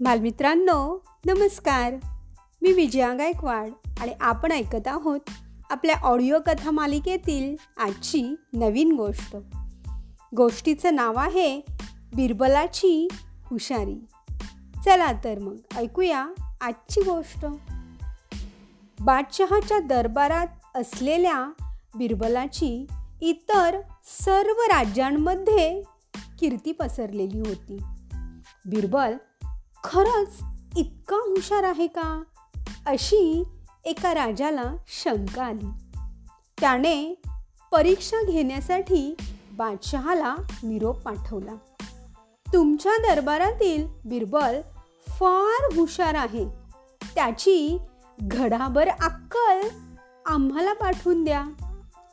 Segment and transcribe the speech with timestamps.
[0.00, 1.94] बालमित्रांनो नमस्कार.
[2.62, 5.20] मी विजया गायकवाड आणि आपण ऐकत आहोत
[5.70, 9.36] आपल्या ऑडिओ कथा मालिकेतील आजची नवीन गोष्ट.
[10.36, 11.60] गोष्टीचं नाव आहे
[12.16, 13.08] बिरबलाची
[13.44, 14.04] हुशारी.
[14.84, 16.26] चला तर मग ऐकूया
[16.60, 17.46] आजची गोष्ट.
[19.00, 21.52] बादशहाच्या दरबारात असलेल्या
[21.94, 22.86] बिरबलाची
[23.20, 25.82] इतर सर्व राज्यांमध्ये
[26.40, 27.76] कीर्ती पसरलेली होती.
[28.66, 29.16] बिरबल
[29.84, 30.42] खरंच
[30.76, 32.22] इतका हुशार आहे का?
[32.86, 33.44] अशी
[33.84, 35.68] एका राजाला शंका आली.
[36.60, 37.22] त्याने
[37.72, 39.16] परीक्षा घेण्यासाठी
[39.52, 41.54] बादशहाला निरोप पाठवला.
[42.52, 44.60] तुमच्या दरबारातील बिरबल
[45.08, 46.48] फार हुशार आहे.
[47.14, 47.78] त्याची
[48.20, 49.68] घडाभर अक्कल
[50.26, 51.44] आम्हाला पाठवून द्या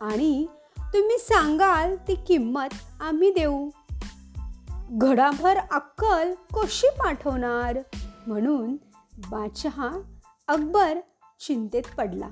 [0.01, 0.45] आणि
[0.77, 3.69] तुम्ही सांगाल ती किंमत आम्ही देऊ.
[4.89, 7.77] घडाभर अक्कल कशी पाठवणार?
[8.27, 8.75] म्हणून
[9.29, 9.89] बादशहा
[10.47, 10.99] अकबर
[11.39, 12.27] चिंतेत पडला.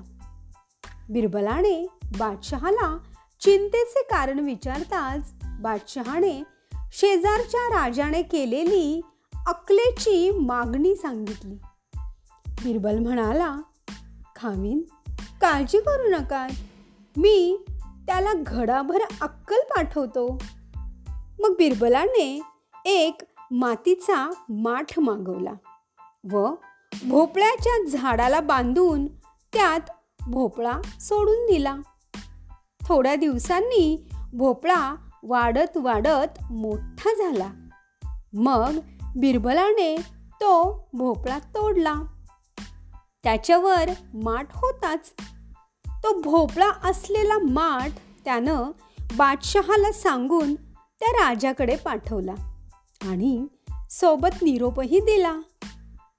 [1.10, 1.86] बिरबलाने
[2.18, 2.98] बादशहाला
[3.40, 6.44] चिंतेचे कारण विचारताच बादशहाने
[6.92, 9.00] शेजारच्या राजाने केलेली
[9.46, 11.58] अकलेची मागणी सांगितली.
[12.46, 13.56] बिरबल म्हणाला
[14.36, 14.82] खामीन
[15.40, 16.46] काळजी करू नका.
[17.16, 17.64] मी
[18.06, 20.42] त्याला घडाभर अक्कल पाठवतो.
[21.40, 22.42] मग बिरबलाने
[22.84, 25.52] एक मातीचा माठ मागवला
[26.30, 26.54] व
[27.04, 29.06] भोपळ्याच्या झाडाला बांधून
[29.52, 29.80] त्यात
[30.28, 31.76] भोपळा सोडून दिला.
[32.88, 37.48] थोड्या दिवसांनी भोपळा वाढत वाढत मोठा झाला.
[38.32, 38.78] मग
[39.16, 39.96] बिरबलाने
[40.34, 41.94] तो भोपळा तोडला.
[43.22, 45.12] त्याच्यावर माठ होताच.
[45.86, 47.90] तो भोपळा असलेला माठ
[48.24, 48.70] त्यानं
[49.16, 50.54] बादशहाला सांगून
[51.04, 52.34] त्या राजाकडे पाठवला
[53.08, 53.46] आणि
[53.90, 55.32] सोबत निरोपही दिला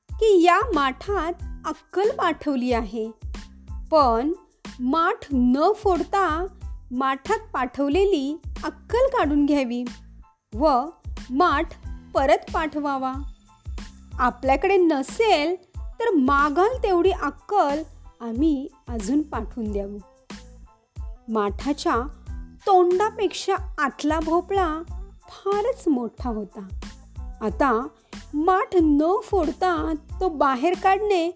[0.09, 1.34] की या माठात
[1.66, 3.12] अक्कल पाठवली आहे.
[3.91, 4.34] पण
[4.79, 6.45] माठ न फोडता
[6.91, 9.84] माठात पाठवलेली अक्कल काढून घ्यावी
[10.56, 10.85] व
[11.29, 13.13] माठ परत पाठवावा.
[14.19, 17.84] आपल्याकडे नसेल तर मागाल तेवढी अक्कल
[18.22, 19.97] आम्ही अजून पाठवून द्यावं.
[21.28, 22.25] माठाच्या
[22.68, 24.84] तोंडापेक्षा आतला भोपळा
[25.30, 26.68] फारच मोठा होता.
[27.42, 27.88] आता
[28.34, 31.31] माठ न फोडता तो बाहेर काढणे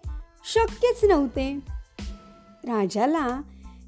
[0.45, 1.59] शक्यच नव्हते.
[2.63, 3.41] राजाला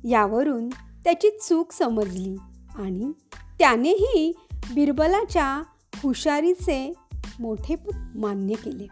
[0.03, 0.69] यावरून
[1.03, 2.35] त्याची चूक समजली
[2.75, 3.11] आणि
[3.59, 4.33] त्यानेही
[4.73, 5.63] बिरबलाच्या
[6.03, 6.93] हुशारीचे
[7.39, 7.75] मोठे
[8.15, 8.87] मान्य केले.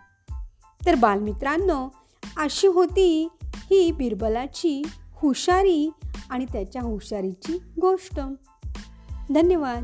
[0.86, 1.90] तर बालमित्रांनो
[2.38, 4.82] अशी होती ही बिरबलाची
[5.16, 5.90] हुशारी
[6.29, 8.19] आणि त्याच्या हुशारीची गोष्ट.
[9.34, 9.84] धन्यवाद.